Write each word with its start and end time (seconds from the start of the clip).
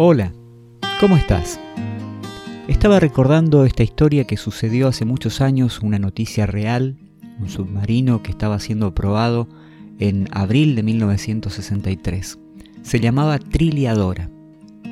Hola, 0.00 0.32
¿cómo 1.00 1.16
estás? 1.16 1.58
Estaba 2.68 3.00
recordando 3.00 3.64
esta 3.64 3.82
historia 3.82 4.24
que 4.24 4.36
sucedió 4.36 4.88
hace 4.88 5.04
muchos 5.04 5.40
años, 5.40 5.80
una 5.80 5.98
noticia 5.98 6.46
real, 6.46 6.96
un 7.40 7.48
submarino 7.48 8.22
que 8.22 8.30
estaba 8.30 8.60
siendo 8.60 8.94
probado 8.94 9.48
en 9.98 10.28
abril 10.30 10.76
de 10.76 10.82
1963. 10.82 12.38
Se 12.82 13.00
llamaba 13.00 13.38
Triliadora, 13.38 14.30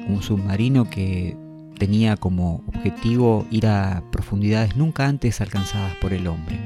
un 0.09 0.23
submarino 0.23 0.91
que 0.91 1.37
tenía 1.79 2.17
como 2.17 2.64
objetivo 2.67 3.46
ir 3.51 3.67
a 3.67 4.03
profundidades 4.11 4.77
nunca 4.77 5.07
antes 5.07 5.41
alcanzadas 5.41 5.95
por 5.96 6.12
el 6.12 6.27
hombre. 6.27 6.59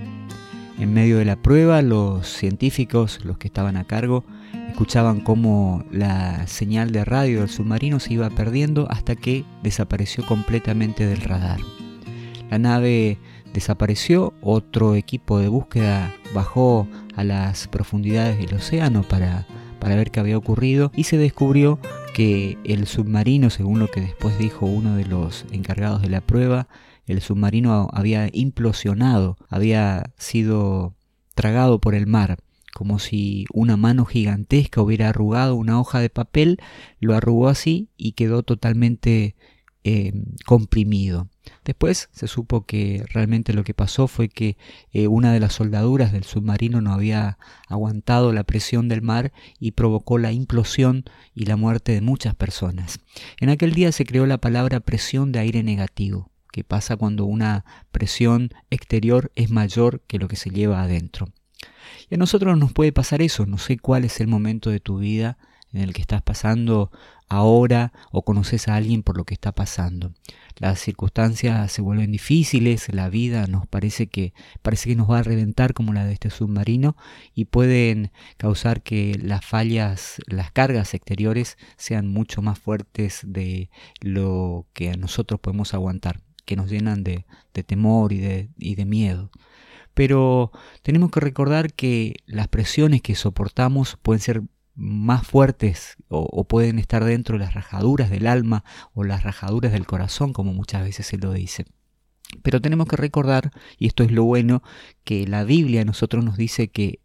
En 0.81 0.95
medio 0.95 1.19
de 1.19 1.27
la 1.27 1.37
prueba, 1.37 1.83
los 1.83 2.27
científicos, 2.27 3.23
los 3.23 3.37
que 3.37 3.49
estaban 3.49 3.77
a 3.77 3.85
cargo, 3.85 4.25
escuchaban 4.71 5.21
cómo 5.21 5.85
la 5.93 6.47
señal 6.47 6.91
de 6.91 7.05
radio 7.05 7.41
del 7.41 7.51
submarino 7.51 8.01
se 8.01 8.15
iba 8.15 8.31
perdiendo 8.31 8.91
hasta 8.91 9.15
que 9.15 9.45
desapareció 9.63 10.25
completamente 10.25 11.05
del 11.05 11.21
radar. 11.21 11.61
La 12.51 12.59
nave 12.59 13.19
desapareció, 13.53 14.33
otro 14.41 14.95
equipo 14.95 15.39
de 15.39 15.49
búsqueda 15.49 16.15
bajó 16.33 16.89
a 17.15 17.25
las 17.25 17.69
profundidades 17.69 18.39
del 18.39 18.55
océano 18.55 19.03
para, 19.03 19.47
para 19.81 19.97
ver 19.97 20.11
qué 20.11 20.21
había 20.21 20.39
ocurrido 20.39 20.93
y 20.97 21.05
se 21.05 21.19
descubrió 21.19 21.79
que 22.15 22.57
el 22.65 22.87
submarino, 22.87 23.51
según 23.51 23.81
lo 23.81 23.89
que 23.89 24.01
después 24.01 24.39
dijo 24.39 24.65
uno 24.65 24.97
de 24.97 25.05
los 25.05 25.45
encargados 25.53 26.01
de 26.01 26.09
la 26.09 26.23
prueba, 26.23 26.69
el 27.11 27.21
submarino 27.21 27.89
había 27.93 28.29
implosionado, 28.33 29.37
había 29.49 30.13
sido 30.17 30.95
tragado 31.35 31.81
por 31.81 31.95
el 31.95 32.07
mar, 32.07 32.39
como 32.73 32.99
si 32.99 33.47
una 33.53 33.77
mano 33.77 34.05
gigantesca 34.05 34.81
hubiera 34.81 35.09
arrugado 35.09 35.57
una 35.57 35.81
hoja 35.81 36.01
de 36.01 36.11
papel, 36.11 36.59
lo 37.01 37.15
arrugó 37.15 37.49
así 37.49 37.89
y 37.97 38.13
quedó 38.13 38.43
totalmente 38.43 39.35
eh, 39.83 40.13
comprimido. 40.47 41.29
Después 41.65 42.11
se 42.13 42.29
supo 42.29 42.67
que 42.67 43.05
realmente 43.13 43.53
lo 43.55 43.65
que 43.65 43.75
pasó 43.75 44.09
fue 44.09 44.29
que 44.29 44.57
eh, 44.93 45.09
una 45.09 45.33
de 45.33 45.41
las 45.41 45.55
soldaduras 45.55 46.13
del 46.13 46.25
submarino 46.25 46.81
no 46.81 46.93
había 46.93 47.39
aguantado 47.67 48.33
la 48.33 48.45
presión 48.45 48.89
del 48.89 49.03
mar 49.03 49.33
y 49.59 49.73
provocó 49.73 50.19
la 50.19 50.33
implosión 50.33 51.05
y 51.35 51.47
la 51.47 51.57
muerte 51.57 51.93
de 51.93 52.03
muchas 52.03 52.35
personas. 52.35 53.01
En 53.41 53.49
aquel 53.49 53.73
día 53.73 53.91
se 53.93 54.05
creó 54.05 54.27
la 54.27 54.39
palabra 54.39 54.81
presión 54.81 55.33
de 55.33 55.41
aire 55.41 55.63
negativo 55.63 56.30
que 56.53 56.65
pasa 56.65 56.97
cuando 56.97 57.25
una 57.25 57.65
presión 57.93 58.51
exterior 58.71 59.31
es 59.35 59.51
mayor 59.51 60.03
que 60.07 60.19
lo 60.19 60.29
que 60.29 60.37
se 60.37 60.51
lleva 60.51 60.83
adentro. 60.83 61.29
Y 62.09 62.15
a 62.15 62.19
nosotros 62.19 62.59
nos 62.59 62.73
puede 62.73 62.93
pasar 62.93 63.23
eso, 63.23 63.47
no 63.47 63.59
sé 63.59 63.79
cuál 63.79 64.05
es 64.05 64.21
el 64.21 64.27
momento 64.27 64.71
de 64.71 64.81
tu 64.81 64.99
vida 64.99 65.39
en 65.73 65.83
el 65.83 65.93
que 65.93 66.01
estás 66.01 66.23
pasando 66.23 66.91
ahora 67.29 67.93
o 68.11 68.23
conoces 68.23 68.67
a 68.67 68.75
alguien 68.75 69.03
por 69.03 69.17
lo 69.17 69.25
que 69.25 69.35
está 69.35 69.53
pasando. 69.53 70.13
Las 70.57 70.81
circunstancias 70.81 71.71
se 71.71 71.81
vuelven 71.81 72.11
difíciles, 72.11 72.93
la 72.93 73.09
vida 73.09 73.47
nos 73.47 73.67
parece 73.69 74.09
que 74.09 74.35
parece 74.63 74.91
que 74.91 74.97
nos 74.97 75.09
va 75.09 75.21
a 75.21 75.23
reventar 75.23 75.73
como 75.73 75.93
la 75.93 76.05
de 76.05 76.13
este 76.13 76.31
submarino 76.31 76.97
y 77.35 77.45
pueden 77.45 78.11
causar 78.37 78.83
que 78.83 79.17
las 79.23 79.45
fallas, 79.45 80.21
las 80.27 80.51
cargas 80.51 80.93
exteriores 80.93 81.57
sean 81.77 82.09
mucho 82.09 82.43
más 82.43 82.59
fuertes 82.59 83.21
de 83.25 83.71
lo 84.01 84.67
que 84.73 84.97
nosotros 84.97 85.39
podemos 85.41 85.73
aguantar 85.73 86.21
que 86.51 86.57
nos 86.57 86.69
llenan 86.69 87.05
de, 87.05 87.25
temor 87.65 88.13
y 88.13 88.19
de, 88.19 88.51
y 88.59 88.75
de 88.75 88.85
miedo. 88.85 89.31
Pero 89.95 90.51
tenemos 90.83 91.13
que 91.13 91.21
recordar 91.21 91.73
que 91.73 92.17
las 92.27 92.49
presiones 92.49 93.03
que 93.03 93.15
soportamos 93.15 93.97
pueden 94.03 94.21
ser 94.21 94.43
más 94.75 95.25
fuertes 95.25 95.97
o, 96.09 96.43
pueden 96.43 96.81
estar 96.81 97.05
dentro 97.05 97.39
de 97.39 97.45
las 97.45 97.55
rajaduras 97.55 98.11
del 98.11 98.27
alma 98.27 98.65
o 98.95 99.05
las 99.05 99.23
rajaduras 99.23 99.71
del 99.71 99.87
corazón, 99.87 100.33
como 100.33 100.53
muchas 100.53 100.83
veces 100.83 101.07
se 101.07 101.19
lo 101.19 101.33
dice. 101.33 101.67
Pero 102.43 102.61
tenemos 102.61 102.89
que 102.89 102.97
recordar, 102.97 103.53
y 103.79 103.87
esto 103.87 104.03
es 104.03 104.11
lo 104.11 104.25
bueno, 104.25 104.65
que 105.05 105.29
la 105.29 105.45
Biblia 105.45 105.83
a 105.83 105.85
nosotros 105.85 106.25
nos 106.25 106.37
dice 106.37 106.67
que 106.67 106.99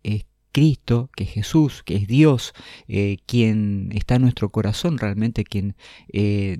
Cristo, 0.55 1.09
que 1.17 1.25
es 1.25 1.31
Jesús, 1.31 1.83
que 1.83 1.97
es 1.97 2.07
Dios, 2.07 2.53
eh, 2.87 3.17
quien 3.25 3.89
está 3.91 4.15
en 4.15 4.21
nuestro 4.21 4.51
corazón, 4.51 4.97
realmente 4.97 5.43
quien 5.43 5.75
eh, 6.13 6.59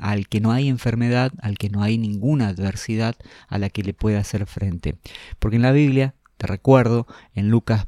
al 0.00 0.28
que 0.28 0.40
no 0.40 0.50
hay 0.50 0.70
enfermedad, 0.70 1.30
al 1.42 1.58
que 1.58 1.68
no 1.68 1.82
hay 1.82 1.98
ninguna 1.98 2.48
adversidad 2.48 3.16
a 3.48 3.58
la 3.58 3.68
que 3.68 3.82
le 3.82 3.92
pueda 3.92 4.18
hacer 4.18 4.46
frente. 4.46 4.94
Porque 5.38 5.56
en 5.56 5.62
la 5.62 5.72
Biblia, 5.72 6.14
te 6.38 6.46
recuerdo, 6.46 7.06
en 7.34 7.50
Lucas 7.50 7.86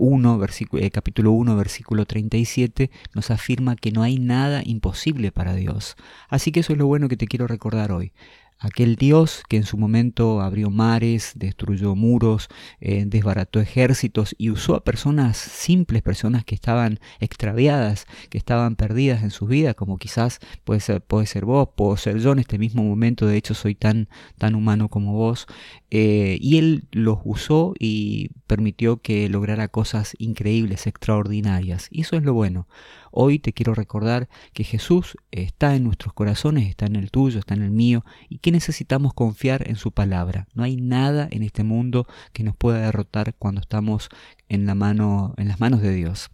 1, 0.00 0.40
eh, 0.72 0.90
capítulo 0.90 1.30
1, 1.30 1.54
versículo 1.54 2.04
37, 2.04 2.90
nos 3.14 3.30
afirma 3.30 3.76
que 3.76 3.92
no 3.92 4.02
hay 4.02 4.18
nada 4.18 4.60
imposible 4.64 5.30
para 5.30 5.54
Dios. 5.54 5.94
Así 6.28 6.50
que 6.50 6.60
eso 6.60 6.72
es 6.72 6.80
lo 6.80 6.88
bueno 6.88 7.06
que 7.06 7.16
te 7.16 7.28
quiero 7.28 7.46
recordar 7.46 7.92
hoy 7.92 8.12
aquel 8.60 8.96
Dios 8.96 9.42
que 9.48 9.56
en 9.56 9.64
su 9.64 9.78
momento 9.78 10.40
abrió 10.40 10.70
mares, 10.70 11.32
destruyó 11.34 11.96
muros, 11.96 12.48
eh, 12.80 13.04
desbarató 13.06 13.58
ejércitos 13.58 14.34
y 14.38 14.50
usó 14.50 14.74
a 14.74 14.84
personas 14.84 15.38
simples, 15.38 16.02
personas 16.02 16.44
que 16.44 16.54
estaban 16.54 17.00
extraviadas, 17.18 18.06
que 18.28 18.38
estaban 18.38 18.76
perdidas 18.76 19.22
en 19.22 19.30
sus 19.30 19.48
vidas, 19.48 19.74
como 19.74 19.96
quizás 19.96 20.40
puede 20.64 20.80
ser, 20.80 21.00
puede 21.00 21.26
ser 21.26 21.46
vos, 21.46 21.70
puedo 21.74 21.96
ser 21.96 22.18
yo 22.18 22.32
en 22.32 22.40
este 22.40 22.58
mismo 22.58 22.84
momento, 22.84 23.26
de 23.26 23.38
hecho 23.38 23.54
soy 23.54 23.74
tan, 23.74 24.08
tan 24.36 24.54
humano 24.54 24.88
como 24.88 25.14
vos, 25.14 25.46
eh, 25.90 26.38
y 26.40 26.58
Él 26.58 26.84
los 26.92 27.18
usó 27.24 27.74
y 27.78 28.28
permitió 28.46 28.98
que 28.98 29.28
lograra 29.28 29.68
cosas 29.68 30.14
increíbles, 30.18 30.86
extraordinarias, 30.86 31.88
y 31.90 32.02
eso 32.02 32.16
es 32.16 32.22
lo 32.22 32.34
bueno. 32.34 32.68
Hoy 33.12 33.40
te 33.40 33.52
quiero 33.52 33.74
recordar 33.74 34.28
que 34.52 34.62
Jesús 34.62 35.16
está 35.32 35.74
en 35.74 35.82
nuestros 35.82 36.12
corazones, 36.14 36.68
está 36.68 36.86
en 36.86 36.94
el 36.94 37.10
tuyo, 37.10 37.40
está 37.40 37.54
en 37.54 37.62
el 37.62 37.72
mío, 37.72 38.04
y 38.28 38.38
que 38.38 38.49
necesitamos 38.50 39.14
confiar 39.14 39.68
en 39.68 39.76
su 39.76 39.92
palabra. 39.92 40.46
No 40.54 40.62
hay 40.62 40.76
nada 40.76 41.28
en 41.30 41.42
este 41.42 41.64
mundo 41.64 42.06
que 42.32 42.42
nos 42.42 42.56
pueda 42.56 42.80
derrotar 42.80 43.34
cuando 43.38 43.60
estamos 43.60 44.08
en, 44.48 44.66
la 44.66 44.74
mano, 44.74 45.34
en 45.36 45.48
las 45.48 45.60
manos 45.60 45.80
de 45.82 45.94
Dios. 45.94 46.30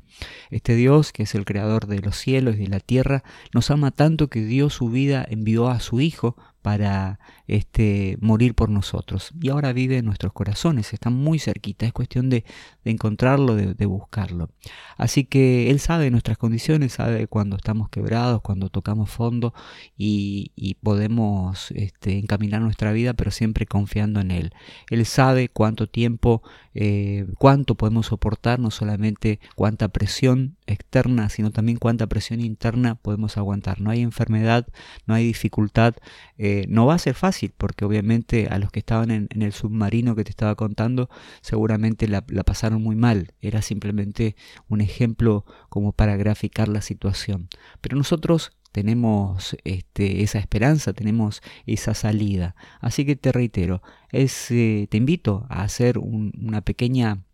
Este 0.51 0.75
Dios, 0.75 1.13
que 1.13 1.25
es 1.25 1.35
el 1.35 1.45
creador 1.45 1.87
de 1.87 2.01
los 2.01 2.17
cielos 2.17 2.57
y 2.57 2.61
de 2.61 2.69
la 2.69 2.81
tierra, 2.81 3.23
nos 3.53 3.71
ama 3.71 3.91
tanto 3.91 4.29
que 4.29 4.45
dio 4.45 4.71
su 4.71 4.89
vida, 4.89 5.27
envió 5.29 5.69
a 5.69 5.81
su 5.81 6.01
Hijo 6.01 6.37
para 6.67 7.21
este, 7.47 8.19
morir 8.21 8.57
por 8.57 8.71
nosotros. 8.71 9.31
Y 9.41 9.51
ahora 9.51 9.73
vive 9.73 9.99
en 9.99 10.05
nuestros 10.05 10.33
corazones, 10.33 10.93
está 10.93 11.11
muy 11.11 11.39
cerquita, 11.39 11.87
es 11.87 11.93
cuestión 11.93 12.29
de, 12.29 12.45
encontrarlo, 12.85 13.55
de, 13.55 13.87
buscarlo. 13.87 14.51
Así 14.97 15.27
que 15.27 15.71
Él 15.71 15.79
sabe 15.79 16.11
nuestras 16.11 16.39
condiciones, 16.39 16.95
sabe 16.95 17.29
cuando 17.29 17.55
estamos 17.55 17.89
quebrados, 17.89 18.41
cuando 18.43 18.69
tocamos 18.69 19.11
fondo 19.11 19.55
y, 19.97 20.77
podemos 20.83 21.71
este, 21.71 22.19
encaminar 22.19 22.63
nuestra 22.63 22.91
vida, 22.91 23.15
pero 23.15 23.31
siempre 23.31 23.67
confiando 23.67 24.19
en 24.19 24.33
Él. 24.33 24.53
Él 24.91 25.07
sabe 25.07 25.49
cuánto 25.49 25.87
tiempo, 25.87 26.43
eh, 26.75 27.27
cuánto 27.39 27.77
podemos 27.77 28.07
soportar, 28.07 28.59
no 28.59 28.73
solamente 28.73 29.39
cuánta 29.55 29.87
presión 29.87 30.57
externa, 30.67 31.29
sino 31.29 31.53
también 31.53 31.79
cuánta 31.79 32.09
presión 32.09 32.41
interna 32.41 32.97
podemos 32.97 33.37
aguantar. 33.37 33.81
No 33.81 33.91
hay 33.91 34.03
enfermedad, 34.03 34.67
no 35.07 35.15
hay 35.15 35.25
dificultad. 35.25 35.95
Eh, 36.39 36.56
no 36.69 36.87
va 36.87 36.95
a 36.95 36.99
ser 36.99 37.15
fácil 37.15 37.53
porque 37.57 37.85
obviamente 37.85 38.49
a 38.49 38.59
los 38.59 38.71
que 38.71 38.81
estaban 38.81 39.11
en, 39.11 39.29
el 39.31 39.53
submarino 39.53 40.15
que 40.15 40.25
te 40.25 40.31
estaba 40.31 40.55
contando 40.55 41.09
seguramente 41.41 42.09
la, 42.09 42.23
pasaron 42.23 42.83
muy 42.83 42.97
mal. 42.97 43.33
Era 43.41 43.63
simplemente 43.63 44.37
un 44.69 44.81
ejemplo 44.81 45.45
como 45.69 45.93
para 45.93 46.17
graficar 46.17 46.69
la 46.69 46.81
situación. 46.81 47.49
Pero 47.81 47.97
nosotros 47.97 48.53
tenemos 48.73 49.57
este, 49.65 50.23
esa 50.23 50.39
esperanza, 50.39 50.93
tenemos 50.93 51.43
esa 51.67 51.95
salida. 51.95 52.55
Así 52.81 53.05
que 53.05 53.17
te 53.17 53.33
reitero, 53.33 53.83
es, 54.11 54.51
eh, 54.51 54.87
te 54.91 54.97
invito 54.97 55.47
a 55.49 55.63
hacer 55.63 55.99
una 55.99 56.61
pequeña 56.61 57.26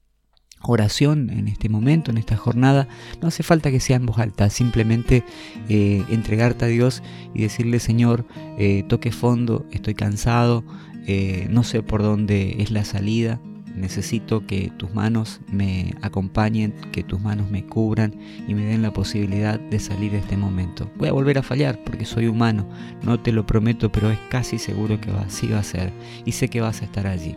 oración 0.64 1.30
en 1.30 1.48
este 1.48 1.68
momento, 1.68 2.10
en 2.10 2.18
esta 2.18 2.36
jornada, 2.36 2.88
no 3.20 3.28
hace 3.28 3.42
falta 3.42 3.70
que 3.70 3.80
sea 3.80 3.96
en 3.96 4.06
voz 4.06 4.18
alta, 4.18 4.50
simplemente 4.50 5.24
eh, 5.68 6.04
entregarte 6.10 6.64
a 6.64 6.68
Dios 6.68 7.02
y 7.34 7.42
decirle, 7.42 7.80
Señor, 7.80 8.26
eh, 8.58 8.84
toque 8.88 9.12
fondo, 9.12 9.66
estoy 9.72 9.94
cansado, 9.94 10.64
eh, 11.06 11.46
no 11.50 11.64
sé 11.64 11.82
por 11.82 12.02
dónde 12.02 12.56
es 12.58 12.70
la 12.70 12.84
salida, 12.84 13.40
necesito 13.74 14.46
que 14.46 14.70
tus 14.76 14.94
manos 14.94 15.40
me 15.50 15.94
acompañen, 16.02 16.74
que 16.92 17.02
tus 17.02 17.20
manos 17.20 17.50
me 17.50 17.64
cubran 17.64 18.14
y 18.46 18.54
me 18.54 18.64
den 18.64 18.82
la 18.82 18.92
posibilidad 18.92 19.58
de 19.58 19.78
salir 19.78 20.12
de 20.12 20.18
este 20.18 20.36
momento. 20.36 20.90
Voy 20.96 21.08
a 21.08 21.12
volver 21.12 21.38
a 21.38 21.42
fallar 21.42 21.78
porque 21.84 22.04
soy 22.04 22.26
humano, 22.26 22.68
no 23.02 23.20
te 23.20 23.32
lo 23.32 23.46
prometo, 23.46 23.90
pero 23.90 24.10
es 24.10 24.18
casi 24.30 24.58
seguro 24.58 25.00
que 25.00 25.10
así 25.10 25.48
va 25.48 25.58
a 25.58 25.64
ser 25.64 25.92
y 26.24 26.32
sé 26.32 26.48
que 26.48 26.60
vas 26.60 26.82
a 26.82 26.84
estar 26.84 27.06
allí. 27.06 27.36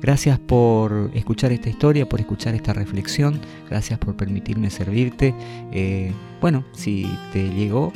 Gracias 0.00 0.38
por 0.38 1.10
escuchar 1.14 1.52
esta 1.52 1.68
historia, 1.68 2.08
por 2.08 2.20
escuchar 2.20 2.54
esta 2.54 2.72
reflexión, 2.72 3.40
gracias 3.68 3.98
por 3.98 4.16
permitirme 4.16 4.70
servirte. 4.70 5.34
Eh, 5.72 6.12
bueno, 6.40 6.64
si 6.72 7.06
te 7.32 7.48
llegó, 7.50 7.92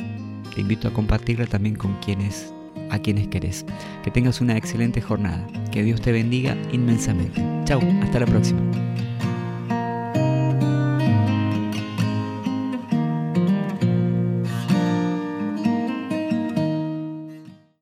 te 0.53 0.61
invito 0.61 0.87
a 0.87 0.93
compartirla 0.93 1.45
también 1.47 1.75
con 1.75 1.95
quienes 1.99 2.53
a 2.89 2.99
quienes 2.99 3.27
querés. 3.27 3.65
Que 4.03 4.11
tengas 4.11 4.39
una 4.41 4.55
excelente 4.55 5.01
jornada. 5.01 5.45
Que 5.71 5.83
Dios 5.83 6.01
te 6.01 6.11
bendiga 6.11 6.55
inmensamente. 6.71 7.43
Chao, 7.65 7.81
hasta 8.01 8.19
la 8.19 8.25
próxima. 8.25 8.61